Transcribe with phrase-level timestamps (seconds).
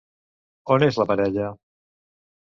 [0.75, 1.49] On és la parella?